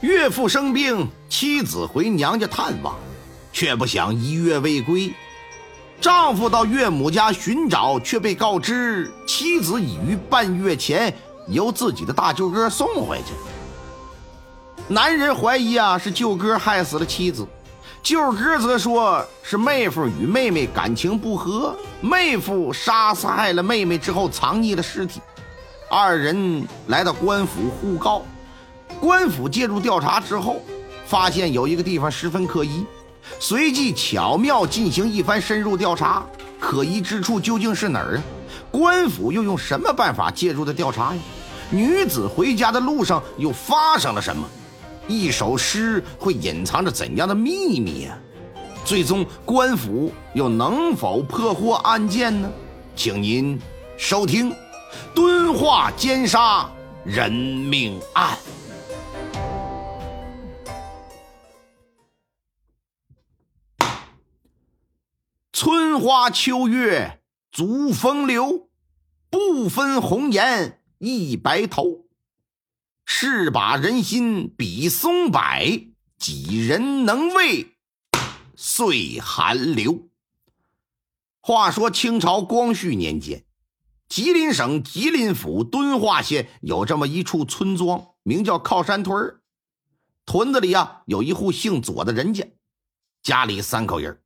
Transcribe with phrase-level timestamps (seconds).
[0.00, 2.94] 岳父生病，妻子回娘家探望，
[3.52, 5.12] 却不想一月未归。
[6.00, 11.12] 丈夫到岳母家寻找，却被告知妻子已于半月前
[11.48, 13.34] 由自己的大舅哥送回去。
[14.86, 17.44] 男人怀疑啊是舅哥害死了妻子，
[18.00, 25.20] 舅哥则说是妹夫与妹妹感情不和，妹夫杀死害了妹妹之后藏匿了尸体。
[25.90, 28.22] 二人来到官府互告。
[29.00, 30.62] 官府介入调查之后，
[31.06, 32.84] 发现有一个地方十分可疑，
[33.38, 36.24] 随即巧妙进行一番深入调查。
[36.60, 38.22] 可疑之处究竟是哪儿啊？
[38.70, 41.20] 官府又用什么办法介入的调查呀？
[41.70, 44.48] 女子回家的路上又发生了什么？
[45.06, 48.18] 一首诗会隐藏着怎样的秘密呀？
[48.84, 52.50] 最终官府又能否破获案件呢？
[52.96, 53.58] 请您
[53.96, 54.50] 收听
[55.14, 56.68] 《敦化奸杀
[57.04, 58.36] 人命案》。
[65.60, 67.20] 春花秋月
[67.50, 68.68] 足风流，
[69.28, 72.06] 不分红颜一白头。
[73.04, 75.40] 是把人心比松柏，
[76.16, 77.76] 几人能为
[78.54, 80.08] 岁寒流？
[81.40, 83.44] 话说清朝光绪年间，
[84.08, 89.40] 吉林省吉林府敦化县有这么一处村庄，名叫靠山屯
[90.24, 92.48] 屯子里啊，有一户姓左的人家，
[93.24, 94.22] 家里三口人。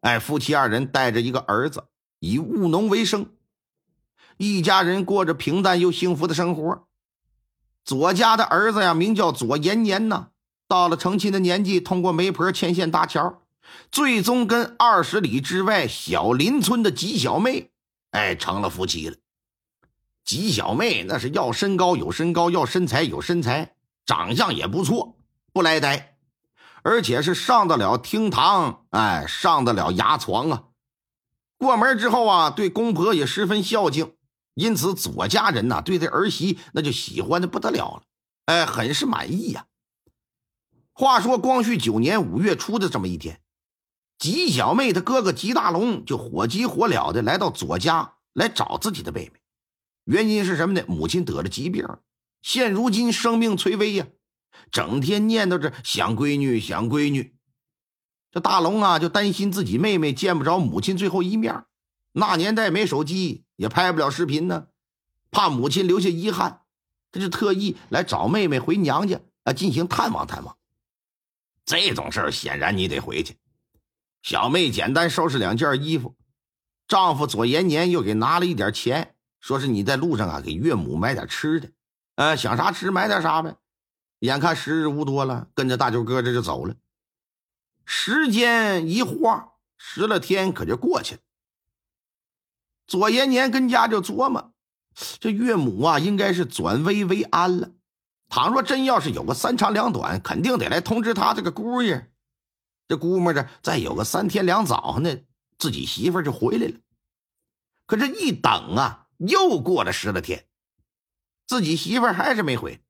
[0.00, 1.84] 哎，夫妻二人带着一个儿子，
[2.20, 3.30] 以务农为生，
[4.36, 6.86] 一家人过着平淡又幸福的生活。
[7.84, 10.28] 左家的儿子呀，名叫左延年呐，
[10.68, 13.42] 到了成亲的年纪，通过媒婆牵线搭桥，
[13.90, 17.70] 最终跟二十里之外小林村的吉小妹，
[18.10, 19.16] 哎，成了夫妻了。
[20.24, 25.16] 吉小妹那是要身高有身高，要身材有身材，长相也不错，
[25.52, 26.15] 不赖呆。
[26.88, 30.64] 而且是上得了厅堂，哎，上得了牙床啊！
[31.58, 34.14] 过门之后啊，对公婆也十分孝敬，
[34.54, 38.02] 因此左家人呐，对这儿媳那就喜欢的不得了了，
[38.44, 39.66] 哎，很是满意呀。
[40.92, 43.40] 话说光绪九年五月初的这么一天，
[44.16, 49.40] 吉小妹她哥哥吉大龙就火急火燎的来到左家来找自己的妹妹，
[50.04, 50.84] 原因是什么呢？
[50.86, 51.84] 母亲得了疾病，
[52.42, 54.06] 现如今生命垂危呀。
[54.70, 57.34] 整天念叨着想闺女，想闺女。
[58.30, 61.64] 这大龙啊，就担心自己妹妹见不着母亲最后一面。
[62.12, 64.68] 那年代没手机，也拍不了视频呢，
[65.30, 66.62] 怕母亲留下遗憾，
[67.12, 70.56] 他就特意来找妹妹回娘家啊，进行探望探望。
[71.64, 73.36] 这种事儿显然你得回去。
[74.22, 76.16] 小妹简单收拾两件衣服，
[76.88, 81.70] 丈夫左延年又给拿了一点钱，说是你在路上啊，给岳母买点吃的，
[82.16, 83.56] 呃，想啥吃买点啥呗。
[84.20, 86.74] 眼看时日无多了，跟着大舅哥这就走了。
[87.84, 91.20] 时间一晃，十来天可就过去了。
[92.86, 94.52] 左延年跟家就琢磨，
[95.20, 97.72] 这岳母啊，应该是转危为安了。
[98.28, 102.10] 倘若真要是有个三长两短，肯定得来通知他这个姑爷。
[102.88, 105.18] 这估摸着再有个三天两早呢，
[105.58, 106.74] 自己媳妇就回来了。
[107.86, 110.46] 可这一等啊，又过了十来天，
[111.46, 112.80] 自己媳妇还是没回。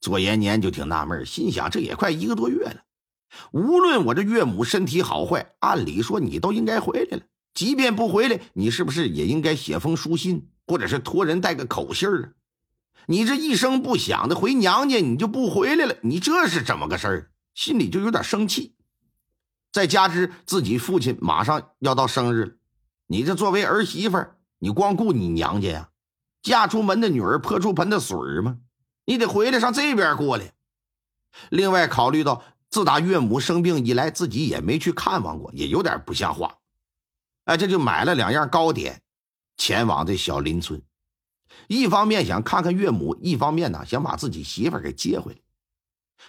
[0.00, 2.84] 左延年就挺纳闷，心想：这也快一个多月了，
[3.52, 7.22] 无论我这岳母身体好坏，按理说你都应该回来了。
[7.52, 12.30] 即便不回来，你是不是也应该写封书信，或者是托人带个口信啊？
[13.06, 17.30] 你这一声不响的回娘家，你就不回来了，你这是怎么个事儿？
[17.54, 18.76] 心里就有点生气。
[19.72, 22.52] 再加之自己父亲马上要到生日了，
[23.06, 24.18] 你这作为儿媳妇，
[24.58, 25.88] 你光顾你娘家呀？
[26.42, 28.58] 嫁出门的女儿泼出盆的水吗？
[29.10, 30.52] 你得回来上这边过来。
[31.48, 36.58] 另外，考虑到自打岳母生病以来，自己也没去看望过，也有点不像话。
[37.46, 39.02] 哎，这就买了两样糕点，
[39.56, 40.80] 前往这小林村。
[41.66, 45.38] 一方面想看看岳母，一方面呢想把自己媳妇给接回来。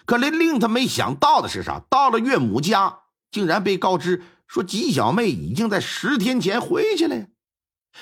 [0.08, 1.84] 可令令他没想到的是啥？
[1.88, 7.28] 到了岳母家，竟然被告知说吉小妹已经在十天前回去了，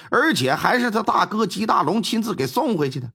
[0.09, 3.11] 而且还是他大哥吉大龙亲自给送回去的。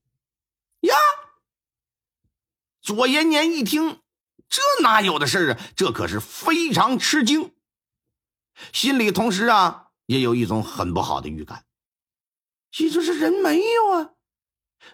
[2.85, 3.99] 左延年一听，
[4.47, 5.59] 这哪有的事啊？
[5.75, 7.55] 这可是非常吃惊，
[8.75, 11.65] 心里同时啊也有一种很不好的预感。
[12.71, 14.11] 其实这人没有啊！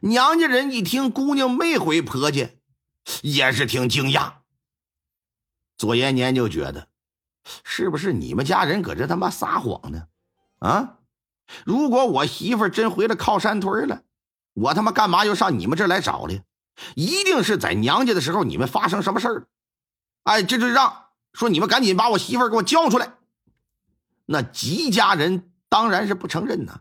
[0.03, 2.51] 娘家人一听姑娘没回婆家，
[3.23, 4.35] 也是挺惊讶。
[5.77, 6.87] 左延年就觉得，
[7.65, 10.07] 是不是你们家人搁这他妈撒谎呢？
[10.61, 10.99] 啊！
[11.65, 14.05] 如果我媳妇真回了靠山屯了，
[14.53, 16.45] 我他妈干嘛又上你们这来找的？
[16.95, 19.47] 一定是在娘家的时候你们发生什么事儿，
[20.25, 23.15] 哎，这就让说你们赶紧把我媳妇给我交出来。
[24.27, 26.81] 那吉家人当然是不承认呐，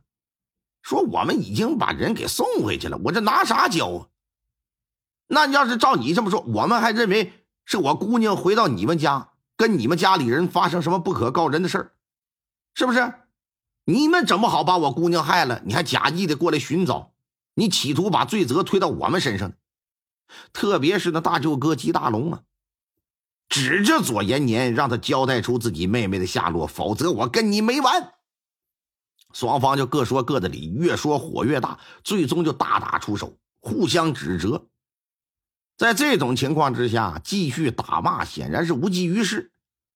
[0.81, 4.07] 说我们已经把人给送回去了，我这拿啥交啊？
[5.27, 7.33] 那要是照你这么说，我们还认为
[7.65, 11.91] 是我姑娘回到你们家，跟你们家里人发生什么不可告人的事儿，
[12.73, 13.13] 是不是？
[13.85, 15.61] 你们怎么好把我姑娘害了？
[15.65, 17.13] 你还假意的过来寻找，
[17.55, 19.53] 你企图把罪责推到我们身上。
[20.53, 22.41] 特别是那大舅哥吉大龙啊，
[23.47, 28.13] 指着左延年，让他交代出自己妹妹的下落，否则我跟你没完。
[29.33, 34.67] 双方就各说各的理，越说火越大，最终就大打出手，互相指责。
[35.77, 39.51] 在这种情况之下，继续打骂显然是无济于事，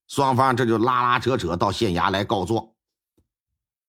[0.08, 2.70] 双方这就拉拉扯扯到县衙来告状。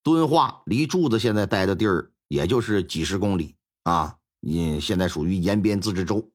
[0.02, 6.30] 敦化离柱子现在待的地儿也就是几十公里啊，因现在属于延边自治州。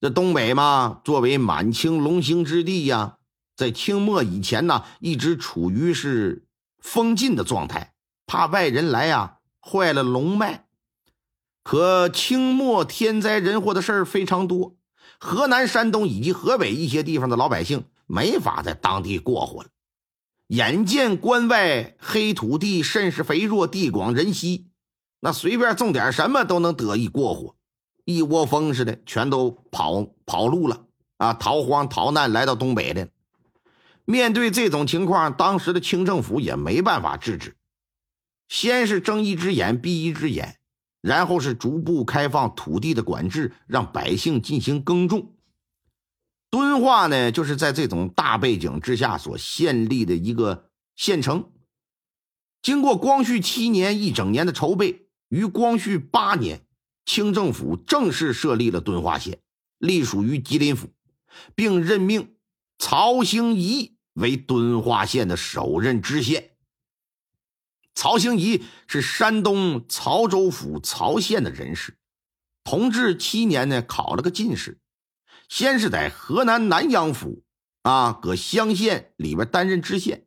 [0.00, 3.16] 这东北嘛，作为满清龙兴之地呀，
[3.56, 6.46] 在清末以前呢，一直处于是
[6.78, 7.94] 封禁的状态，
[8.26, 10.66] 怕外人来呀坏了龙脉。
[11.62, 14.76] 可清末天灾人祸的事儿非常多，
[15.18, 19.70] 河南、山东以及河北一些地方的老百姓没法在当地过活了。
[20.48, 24.66] 眼见关外黑土地甚是肥沃，地广人稀，
[25.20, 27.56] 那随便种点什么都能得以过活。
[28.04, 30.86] 一窝蜂似的，全都跑跑路了
[31.16, 31.34] 啊！
[31.34, 33.08] 逃荒逃难来到东北的。
[34.04, 37.56] 面对这种情况，当时的清政府也没办法制止。
[38.48, 40.58] 先是睁一只眼闭一只眼，
[41.00, 45.32] 然后是逐步开放土地的管制，让百姓进行耕种。
[46.48, 51.50] 敦化呢，就是在这种大背景之下所建立的一个县城。
[52.62, 56.62] 经过光绪七年一整年的筹备，于光绪八年。
[57.08, 59.38] 清政府正式设立了敦化县，
[59.78, 60.90] 隶属于吉林府，
[61.54, 62.34] 并任命
[62.78, 66.56] 曹兴仪为敦化县的首任知县。
[67.94, 71.96] 曹兴仪是山东曹州府曹县的人士，
[72.64, 74.80] 同治七年呢考了个进士，
[75.48, 77.44] 先是在河南南阳府
[77.82, 80.26] 啊搁乡县里边担任知县，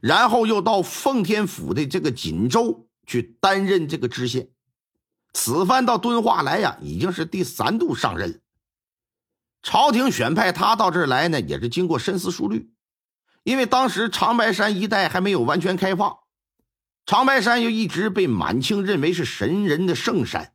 [0.00, 4.50] 然后又到奉天府的这个锦州去担任这个知县。
[5.32, 8.40] 此番到敦化来呀，已经是第三度上任。
[9.62, 12.70] 朝廷选派他到这儿来呢，也是经过深思熟虑。
[13.42, 16.18] 因为当时长白山一带还没有完全开放，
[17.04, 20.54] 长白山又一直被满清认为是神人的圣山，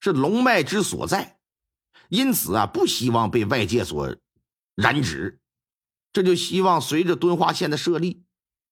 [0.00, 1.38] 是龙脉之所在，
[2.08, 4.16] 因此啊，不希望被外界所
[4.74, 5.40] 染指。
[6.12, 8.24] 这就希望随着敦化县的设立，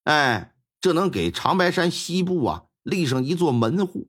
[0.04, 4.08] 哎，这能给长白山西部啊立上一座门户。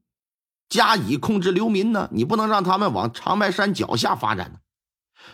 [0.70, 2.10] 加以控制流民呢？
[2.14, 4.60] 你不能让他们往长白山脚下发展呢。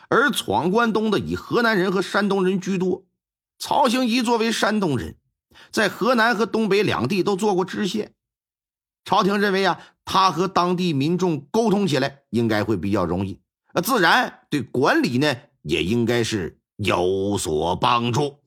[0.10, 3.06] 而闯关东的以河南人和山东人居多。
[3.60, 5.18] 曹兴仪作为山东人，
[5.72, 8.14] 在河南和东北两地都做过知县。
[9.06, 13.40] 朝廷认为啊，他和当地民众沟通起来应该会比较容易，
[13.74, 18.40] 那自然对管理呢也应该是有所帮助。